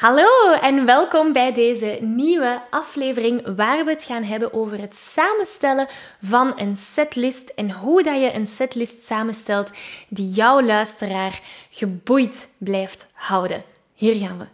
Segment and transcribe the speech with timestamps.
[0.00, 5.86] Hallo en welkom bij deze nieuwe aflevering waar we het gaan hebben over het samenstellen
[6.22, 9.70] van een setlist en hoe dat je een setlist samenstelt
[10.08, 11.40] die jouw luisteraar
[11.70, 13.64] geboeid blijft houden.
[13.94, 14.44] Hier gaan we.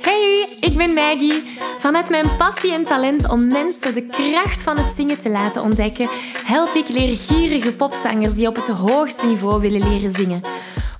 [0.00, 1.58] Hey, ik ben Maggie.
[1.78, 6.08] Vanuit mijn passie en talent om mensen de kracht van het zingen te laten ontdekken,
[6.46, 10.42] help ik leergierige popzangers die op het hoogste niveau willen leren zingen.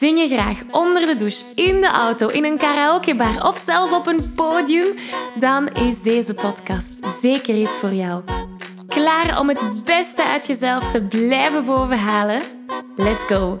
[0.00, 4.06] Zing je graag onder de douche, in de auto, in een karaokebar of zelfs op
[4.06, 4.94] een podium?
[5.38, 8.22] Dan is deze podcast zeker iets voor jou.
[8.86, 12.40] Klaar om het beste uit jezelf te blijven bovenhalen?
[12.96, 13.60] Let's go!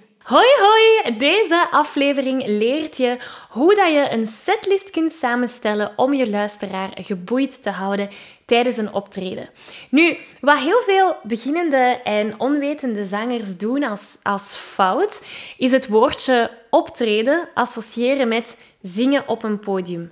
[0.23, 1.17] Hoi hoi!
[1.17, 3.17] Deze aflevering leert je
[3.49, 8.09] hoe dat je een setlist kunt samenstellen om je luisteraar geboeid te houden
[8.45, 9.49] tijdens een optreden.
[9.89, 15.25] Nu, wat heel veel beginnende en onwetende zangers doen als, als fout,
[15.57, 20.11] is het woordje optreden associëren met zingen op een podium.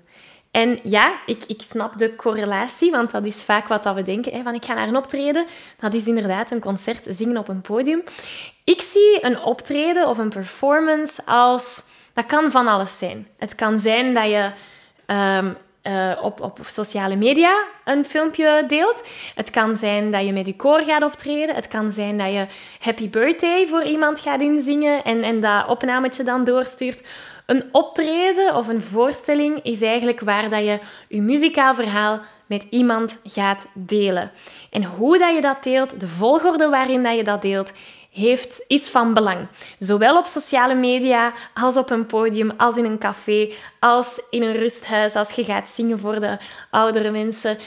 [0.52, 4.34] En ja, ik, ik snap de correlatie, want dat is vaak wat dat we denken.
[4.34, 5.46] Hè, van ik ga naar een optreden,
[5.80, 8.04] dat is inderdaad een concert, zingen op een podium.
[8.70, 11.84] Ik zie een optreden of een performance als...
[12.14, 13.28] Dat kan van alles zijn.
[13.38, 14.52] Het kan zijn dat je
[15.08, 19.08] um, uh, op, op sociale media een filmpje deelt.
[19.36, 21.56] Het kan zijn dat je met je koor gaat optreden.
[21.56, 22.46] Het kan zijn dat je
[22.80, 27.04] happy birthday voor iemand gaat inzingen en, en dat opnametje dan doorstuurt.
[27.46, 33.20] Een optreden of een voorstelling is eigenlijk waar dat je je muzikaal verhaal met iemand
[33.24, 34.32] gaat delen.
[34.72, 37.72] En hoe dat je dat deelt, de volgorde waarin dat je dat deelt,
[38.10, 39.48] heeft, is van belang.
[39.80, 43.50] Zowel op sociale media, als op een podium, als in een café,
[43.80, 46.38] als in een rusthuis, als je gaat zingen voor de
[46.70, 47.58] oudere mensen.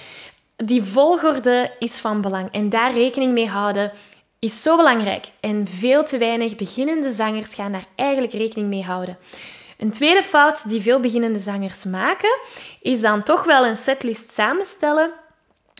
[0.56, 2.48] Die volgorde is van belang.
[2.53, 3.92] En daar rekening mee houden
[4.38, 5.26] is zo belangrijk.
[5.41, 9.19] En veel te weinig beginnende zangers gaan daar eigenlijk rekening mee houden.
[9.78, 12.38] Een tweede fout die veel beginnende zangers maken,
[12.80, 15.10] is dan toch wel een setlist samenstellen,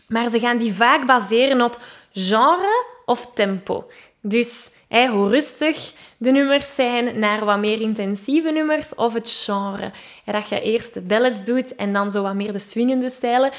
[0.07, 1.77] maar ze gaan die vaak baseren op
[2.13, 3.89] genre of tempo.
[4.25, 9.91] Dus hoe rustig de nummers zijn naar wat meer intensieve nummers of het genre.
[10.25, 13.51] dat je eerst de ballads doet en dan zo wat meer de swingende stijlen.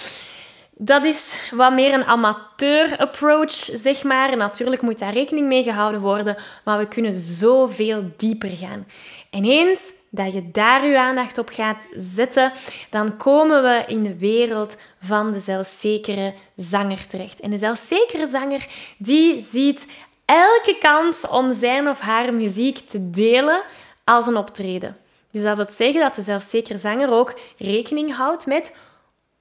[0.77, 4.37] Dat is wat meer een amateur-approach, zeg maar.
[4.37, 8.87] Natuurlijk moet daar rekening mee gehouden worden, maar we kunnen zoveel dieper gaan.
[9.31, 12.53] En eens dat je daar je aandacht op gaat zetten,
[12.91, 17.41] dan komen we in de wereld van de zelfzekere zanger terecht.
[17.41, 18.67] En de zelfzekere zanger,
[18.99, 19.87] die ziet
[20.25, 23.63] elke kans om zijn of haar muziek te delen
[24.05, 24.97] als een optreden.
[25.31, 28.73] Dus dat wil zeggen dat de zelfzekere zanger ook rekening houdt met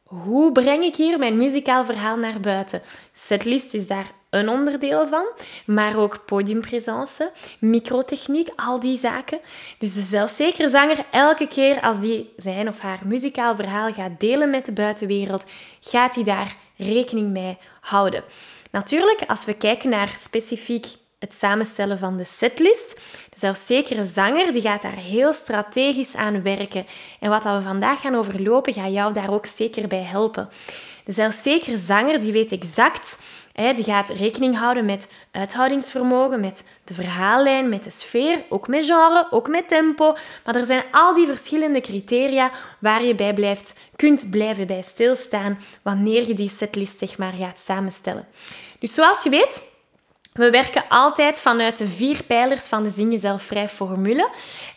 [0.04, 2.82] hoe breng ik hier mijn muzikaal verhaal naar buiten.
[3.12, 5.26] Setlist is daar een onderdeel van,
[5.66, 9.40] maar ook podiumpresence, microtechniek, al die zaken.
[9.78, 14.50] Dus de zelfzekere zanger, elke keer als die zijn of haar muzikaal verhaal gaat delen
[14.50, 15.44] met de buitenwereld,
[15.80, 18.24] gaat hij daar rekening mee houden.
[18.74, 20.86] Natuurlijk, als we kijken naar specifiek
[21.20, 22.96] het samenstellen van de setlist.
[23.30, 26.86] De zelfzekere zanger die gaat daar heel strategisch aan werken.
[27.20, 30.50] En wat we vandaag gaan overlopen, gaat jou daar ook zeker bij helpen.
[31.06, 33.20] De zelfzekere zanger die weet exact,
[33.53, 39.28] die gaat rekening houden met uithoudingsvermogen, met de verhaallijn, met de sfeer, ook met genre,
[39.30, 40.16] ook met tempo.
[40.46, 45.60] Maar er zijn al die verschillende criteria waar je bij blijft, kunt blijven bij stilstaan
[45.81, 48.28] wanneer je die setlist zeg maar, gaat samenstellen.
[48.80, 49.62] Dus zoals je weet,
[50.33, 54.30] we werken altijd vanuit de vier pijlers van de Zing Jezelf Vrij formule.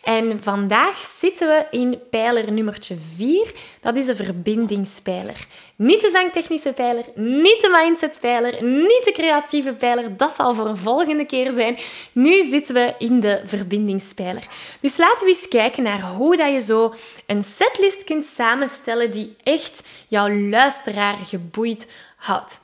[0.03, 3.51] En vandaag zitten we in pijler nummertje 4.
[3.81, 5.45] Dat is de verbindingspijler.
[5.75, 10.17] Niet de zangtechnische pijler, niet de mindsetpijler, niet de creatieve pijler.
[10.17, 11.77] Dat zal voor een volgende keer zijn.
[12.11, 14.43] Nu zitten we in de verbindingspijler.
[14.79, 16.93] Dus laten we eens kijken naar hoe dat je zo
[17.25, 22.59] een setlist kunt samenstellen die echt jouw luisteraar geboeid houdt.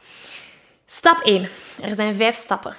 [0.85, 1.49] Stap 1.
[1.81, 2.75] Er zijn vijf stappen.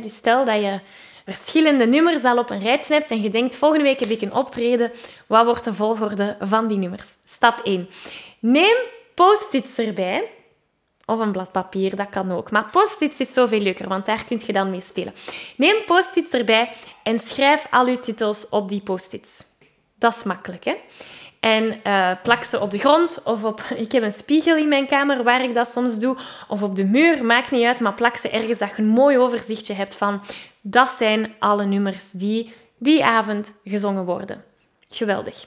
[0.00, 0.80] Dus stel dat je
[1.24, 4.34] verschillende nummers al op een rijtje hebt en je denkt, volgende week heb ik een
[4.34, 4.90] optreden,
[5.26, 7.08] wat wordt de volgorde van die nummers?
[7.24, 7.88] Stap 1.
[8.38, 8.76] Neem
[9.14, 10.30] post-its erbij.
[11.06, 12.50] Of een blad papier, dat kan ook.
[12.50, 15.14] Maar post-its is zoveel leuker, want daar kun je dan mee spelen.
[15.56, 16.72] Neem post-its erbij
[17.02, 19.44] en schrijf al je titels op die post-its.
[19.94, 20.74] Dat is makkelijk, hè?
[21.42, 23.60] En uh, plak ze op de grond of op...
[23.84, 26.16] Ik heb een spiegel in mijn kamer waar ik dat soms doe.
[26.48, 27.80] Of op de muur, maakt niet uit.
[27.80, 30.22] Maar plak ze ergens dat je een mooi overzichtje hebt van...
[30.60, 34.44] Dat zijn alle nummers die die avond gezongen worden.
[34.88, 35.46] Geweldig.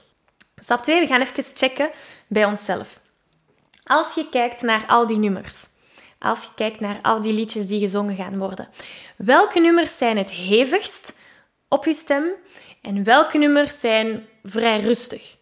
[0.55, 1.89] Stap 2, we gaan even checken
[2.27, 2.99] bij onszelf.
[3.83, 5.65] Als je kijkt naar al die nummers,
[6.19, 8.69] als je kijkt naar al die liedjes die gezongen gaan worden,
[9.17, 11.17] welke nummers zijn het hevigst
[11.67, 12.25] op je stem
[12.81, 15.35] en welke nummers zijn vrij rustig?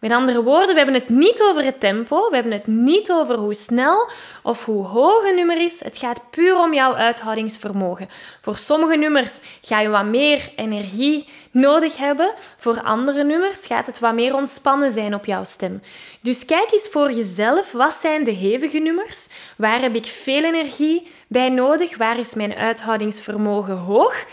[0.00, 3.38] Met andere woorden, we hebben het niet over het tempo, we hebben het niet over
[3.38, 4.10] hoe snel
[4.42, 5.80] of hoe hoog een nummer is.
[5.80, 8.08] Het gaat puur om jouw uithoudingsvermogen.
[8.40, 12.32] Voor sommige nummers ga je wat meer energie nodig hebben.
[12.56, 15.82] Voor andere nummers gaat het wat meer ontspannen zijn op jouw stem.
[16.20, 19.28] Dus kijk eens voor jezelf, wat zijn de hevige nummers?
[19.56, 21.96] Waar heb ik veel energie bij nodig?
[21.96, 24.24] Waar is mijn uithoudingsvermogen hoog?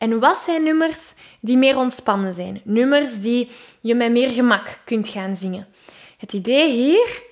[0.00, 2.60] En wat zijn nummers die meer ontspannen zijn?
[2.64, 3.48] Nummers die
[3.80, 5.66] je met meer gemak kunt gaan zingen.
[6.18, 7.22] Het idee hier,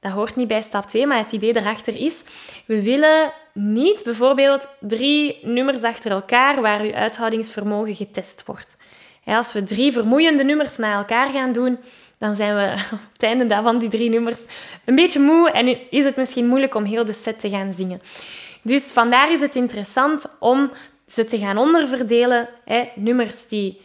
[0.00, 2.22] dat hoort niet bij stap 2, maar het idee daarachter is,
[2.64, 8.76] we willen niet bijvoorbeeld drie nummers achter elkaar waar je uithoudingsvermogen getest wordt.
[9.24, 11.78] Als we drie vermoeiende nummers na elkaar gaan doen,
[12.18, 14.40] dan zijn we op het einde van die drie nummers
[14.84, 18.00] een beetje moe en is het misschien moeilijk om heel de set te gaan zingen.
[18.62, 20.70] Dus vandaar is het interessant om
[21.06, 22.48] ze te gaan onderverdelen.
[22.64, 23.80] Hè, nummers die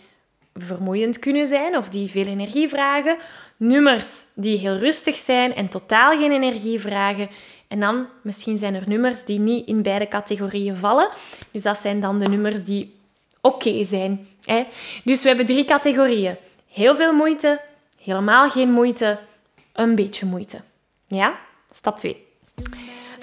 [0.55, 3.17] vermoeiend kunnen zijn of die veel energie vragen.
[3.57, 7.29] Nummers die heel rustig zijn en totaal geen energie vragen.
[7.67, 11.09] En dan misschien zijn er nummers die niet in beide categorieën vallen.
[11.51, 12.95] Dus dat zijn dan de nummers die
[13.41, 14.27] oké zijn.
[14.43, 14.63] Hè.
[15.03, 16.35] Dus we hebben drie categorieën.
[16.67, 17.61] Heel veel moeite,
[18.03, 19.19] helemaal geen moeite,
[19.73, 20.61] een beetje moeite.
[21.07, 21.39] Ja?
[21.71, 22.30] Stap 2.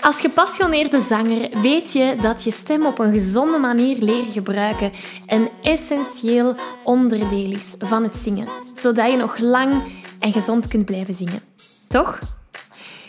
[0.01, 4.93] Als gepassioneerde zanger weet je dat je stem op een gezonde manier leren gebruiken
[5.27, 9.83] een essentieel onderdeel is van het zingen, zodat je nog lang
[10.19, 11.41] en gezond kunt blijven zingen.
[11.89, 12.38] Toch?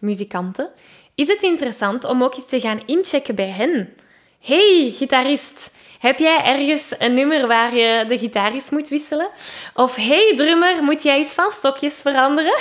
[0.00, 0.70] muzikanten,
[1.14, 3.94] is het interessant om ook eens te gaan inchecken bij hen.
[4.40, 5.70] Hey, gitarist,
[6.00, 9.28] heb jij ergens een nummer waar je de gitarist moet wisselen?
[9.74, 12.58] Of hey, drummer, moet jij eens van stokjes veranderen?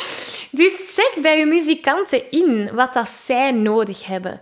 [0.50, 4.40] dus check bij je muzikanten in wat dat zij nodig hebben.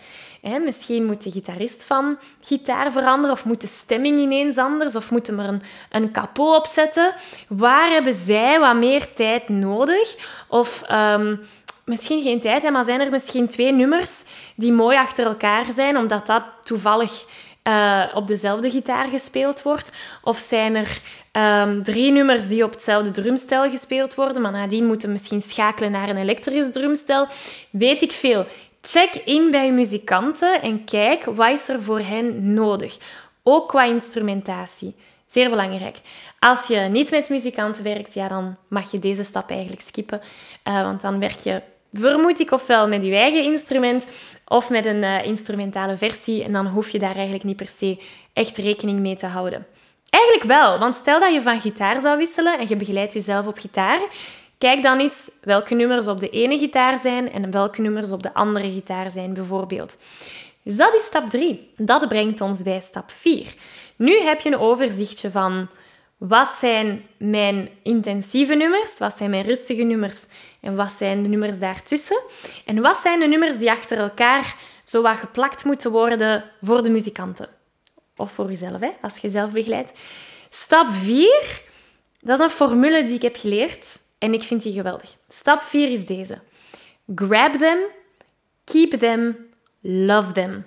[0.64, 5.36] misschien moet de gitarist van gitaar veranderen, of moet de stemming ineens anders, of moeten
[5.36, 7.14] we er een, een op zetten.
[7.48, 10.16] Waar hebben zij wat meer tijd nodig?
[10.48, 11.40] Of um,
[11.84, 14.24] misschien geen tijd, maar zijn er misschien twee nummers
[14.56, 17.24] die mooi achter elkaar zijn, omdat dat toevallig
[17.68, 19.92] uh, op dezelfde gitaar gespeeld wordt?
[20.22, 21.00] Of zijn er
[21.62, 25.90] um, drie nummers die op hetzelfde drumstel gespeeld worden, maar nadien moeten we misschien schakelen
[25.90, 27.26] naar een elektrisch drumstel?
[27.70, 28.46] Weet ik veel.
[28.80, 32.98] Check in bij muzikanten en kijk wat is er voor hen nodig.
[33.42, 34.94] Ook qua instrumentatie.
[35.26, 35.96] Zeer belangrijk.
[36.38, 40.20] Als je niet met muzikanten werkt, ja, dan mag je deze stap eigenlijk skippen.
[40.68, 41.62] Uh, want dan werk je
[41.94, 44.06] vermoed ik ofwel met je eigen instrument
[44.46, 46.44] of met een uh, instrumentale versie.
[46.44, 47.98] En dan hoef je daar eigenlijk niet per se
[48.32, 49.66] echt rekening mee te houden.
[50.10, 53.58] Eigenlijk wel, want stel dat je van gitaar zou wisselen en je begeleidt jezelf op
[53.58, 54.00] gitaar.
[54.58, 58.34] Kijk dan eens welke nummers op de ene gitaar zijn en welke nummers op de
[58.34, 59.96] andere gitaar zijn, bijvoorbeeld.
[60.62, 61.70] Dus dat is stap 3.
[61.76, 63.54] Dat brengt ons bij stap 4.
[63.96, 65.68] Nu heb je een overzichtje van
[66.28, 68.98] Wat zijn mijn intensieve nummers?
[68.98, 70.26] Wat zijn mijn rustige nummers?
[70.60, 72.22] En wat zijn de nummers daartussen?
[72.64, 76.90] En wat zijn de nummers die achter elkaar zo wat geplakt moeten worden voor de
[76.90, 77.48] muzikanten?
[78.16, 79.92] Of voor jezelf, hè, als je zelf begeleidt.
[80.50, 81.62] Stap 4,
[82.20, 85.16] dat is een formule die ik heb geleerd en ik vind die geweldig.
[85.28, 86.38] Stap 4 is deze.
[87.14, 87.78] Grab them,
[88.64, 89.36] keep them,
[89.80, 90.64] love them.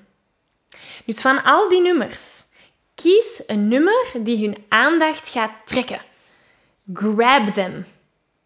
[1.05, 2.43] Dus van al die nummers,
[3.01, 6.01] kies een nummer die hun aandacht gaat trekken.
[6.93, 7.85] Grab them.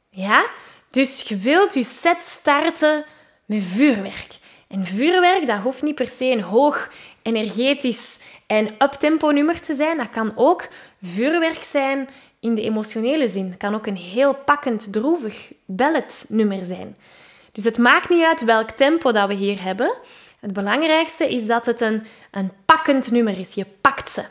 [0.09, 0.45] Ja?
[0.89, 3.05] Dus je wilt je set starten
[3.45, 4.39] met vuurwerk.
[4.67, 6.91] En vuurwerk, dat hoeft niet per se een hoog
[7.21, 9.97] energetisch en uptempo nummer te zijn.
[9.97, 10.67] Dat kan ook
[11.01, 13.49] vuurwerk zijn in de emotionele zin.
[13.49, 16.97] Het kan ook een heel pakkend, droevig balletnummer zijn.
[17.51, 19.93] Dus het maakt niet uit welk tempo dat we hier hebben.
[20.39, 23.53] Het belangrijkste is dat het een, een pakkend nummer is.
[23.53, 24.25] Je pakt ze.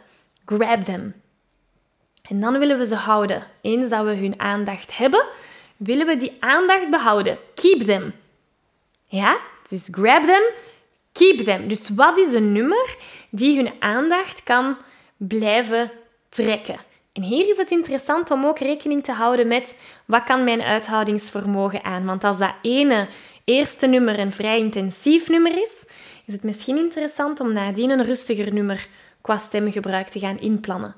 [0.57, 1.15] Grab them.
[2.29, 3.47] En dan willen we ze houden.
[3.61, 5.25] Eens dat we hun aandacht hebben,
[5.77, 7.39] willen we die aandacht behouden.
[7.55, 8.15] Keep them.
[9.05, 9.39] Ja?
[9.69, 10.43] Dus grab them,
[11.13, 11.69] keep them.
[11.69, 12.97] Dus wat is een nummer
[13.31, 14.77] die hun aandacht kan
[15.17, 15.93] blijven
[16.29, 16.79] trekken?
[17.13, 21.85] En hier is het interessant om ook rekening te houden met wat kan mijn uithoudingsvermogen
[21.85, 22.05] aan.
[22.05, 23.09] Want als dat ene
[23.45, 25.85] eerste nummer een vrij intensief nummer is,
[26.27, 28.89] is het misschien interessant om nadien een rustiger nummer
[29.21, 30.95] qua stemgebruik te gaan inplannen.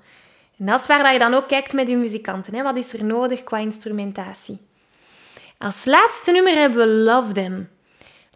[0.59, 2.55] En dat is waar je dan ook kijkt met je muzikanten.
[2.55, 2.63] Hè?
[2.63, 4.59] Wat is er nodig qua instrumentatie?
[5.59, 7.69] Als laatste nummer hebben we Love Them.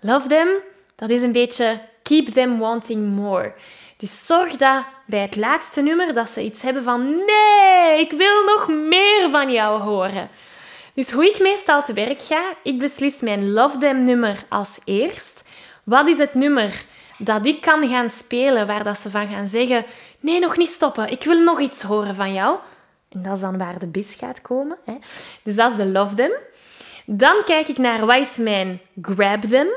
[0.01, 0.49] Love Them,
[0.97, 3.55] dat is een beetje Keep Them Wanting More.
[3.97, 8.45] Dus zorg dat bij het laatste nummer dat ze iets hebben van nee, ik wil
[8.45, 10.29] nog meer van jou horen.
[10.95, 15.49] Dus hoe ik meestal te werk ga, ik beslis mijn Love Them nummer als eerst.
[15.85, 16.85] Wat is het nummer
[17.19, 19.85] dat ik kan gaan spelen waar dat ze van gaan zeggen
[20.21, 22.59] nee, nog niet stoppen, ik wil nog iets horen van jou.
[23.09, 24.77] En dat is dan waar de bis gaat komen.
[24.85, 24.95] Hè.
[25.43, 26.33] Dus dat is de Love Them.
[27.05, 29.69] Dan kijk ik naar wat is mijn Grab Them.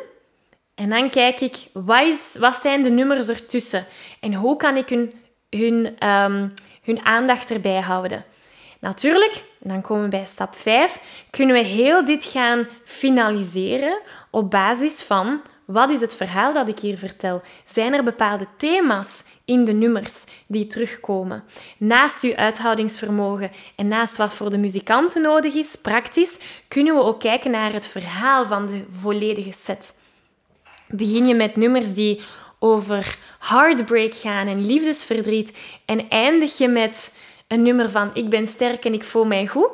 [0.75, 3.85] En dan kijk ik, wat, is, wat zijn de nummers ertussen?
[4.19, 5.13] En hoe kan ik hun,
[5.49, 6.47] hun, ehm,
[6.83, 8.25] hun aandacht erbij houden?
[8.79, 15.01] Natuurlijk, dan komen we bij stap 5, kunnen we heel dit gaan finaliseren op basis
[15.01, 15.41] van
[15.71, 17.41] wat is het verhaal dat ik hier vertel?
[17.65, 21.43] Zijn er bepaalde thema's in de nummers die terugkomen?
[21.77, 27.19] Naast uw uithoudingsvermogen en naast wat voor de muzikanten nodig is, praktisch, kunnen we ook
[27.19, 29.99] kijken naar het verhaal van de volledige set.
[30.87, 32.21] Begin je met nummers die
[32.59, 37.13] over heartbreak gaan en liefdesverdriet en eindig je met
[37.47, 39.69] een nummer van ik ben sterk en ik voel mij goed?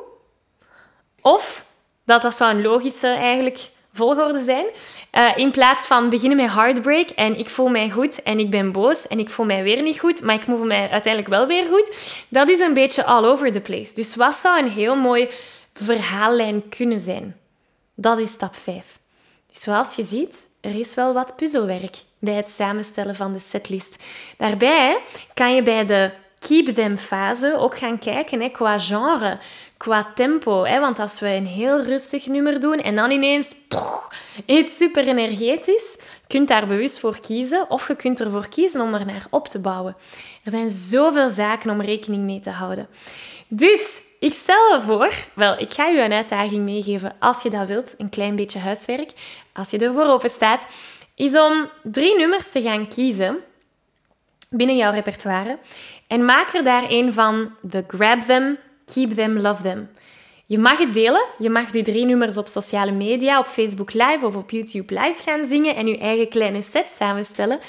[1.22, 1.66] Of,
[2.06, 4.66] dat dat zou een logische eigenlijk volgorde zijn.
[5.12, 8.72] Uh, in plaats van beginnen met heartbreak en ik voel mij goed en ik ben
[8.72, 11.66] boos en ik voel mij weer niet goed, maar ik voel mij uiteindelijk wel weer
[11.66, 12.22] goed.
[12.30, 13.94] Dat is een beetje all over the place.
[13.94, 15.30] Dus wat zou een heel mooi
[15.74, 17.38] verhaallijn kunnen zijn?
[17.96, 19.00] Dat is stap 5.
[19.52, 24.04] Dus zoals je ziet, er is wel wat puzzelwerk bij het samenstellen van de setlist.
[24.38, 25.02] Daarbij
[25.34, 29.40] kan je bij de keep them fase ook gaan kijken hè, qua genre,
[29.78, 30.62] qua tempo.
[30.62, 33.56] Want als we een heel rustig nummer doen en dan ineens
[34.46, 38.94] iets super energetisch, je kunt daar bewust voor kiezen of je kunt ervoor kiezen om
[38.94, 39.96] er naar op te bouwen.
[40.44, 42.88] Er zijn zoveel zaken om rekening mee te houden.
[43.48, 47.96] Dus ik stel voor, wel, ik ga je een uitdaging meegeven als je dat wilt,
[47.98, 49.12] een klein beetje huiswerk,
[49.54, 50.68] als je ervoor open staat,
[51.16, 53.38] is om drie nummers te gaan kiezen
[54.50, 55.58] binnen jouw repertoire
[56.08, 58.58] en maak er daar een van de Grab Them,
[58.94, 59.90] Keep Them, Love Them.
[60.46, 61.26] Je mag het delen.
[61.38, 65.22] Je mag die drie nummers op sociale media, op Facebook Live of op YouTube Live
[65.22, 67.60] gaan zingen en je eigen kleine set samenstellen.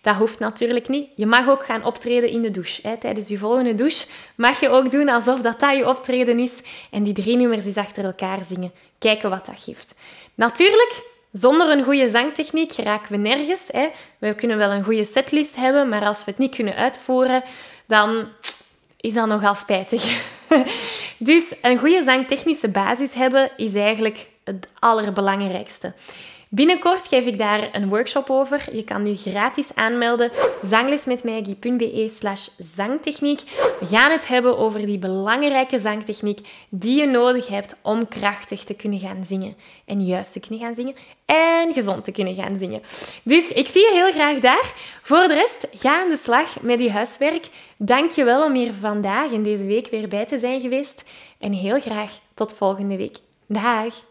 [0.00, 1.08] Dat hoeft natuurlijk niet.
[1.16, 2.88] Je mag ook gaan optreden in de douche.
[2.88, 2.96] Hè.
[2.96, 6.52] Tijdens je volgende douche mag je ook doen alsof dat, dat je optreden is
[6.90, 8.72] en die drie nummers eens achter elkaar zingen.
[8.98, 9.94] Kijken wat dat geeft.
[10.34, 13.68] Natuurlijk, zonder een goede zangtechniek geraken we nergens.
[13.70, 13.88] Hè.
[14.18, 17.42] We kunnen wel een goede setlist hebben, maar als we het niet kunnen uitvoeren,
[17.86, 18.28] dan
[19.00, 20.24] is dat nogal spijtig.
[21.18, 25.92] dus een goede zangtechnische basis hebben is eigenlijk het allerbelangrijkste.
[26.54, 28.76] Binnenkort geef ik daar een workshop over.
[28.76, 30.30] Je kan nu gratis aanmelden.
[30.62, 33.40] zanglesmetmaggie.be slash zangtechniek.
[33.80, 38.74] We gaan het hebben over die belangrijke zangtechniek die je nodig hebt om krachtig te
[38.74, 39.56] kunnen gaan zingen.
[39.84, 40.94] En juist te kunnen gaan zingen.
[41.24, 42.82] En gezond te kunnen gaan zingen.
[43.22, 44.72] Dus ik zie je heel graag daar.
[45.02, 47.48] Voor de rest, ga aan de slag met je huiswerk.
[47.76, 51.04] Dank je wel om hier vandaag en deze week weer bij te zijn geweest.
[51.38, 53.16] En heel graag tot volgende week.
[53.46, 54.10] Dag!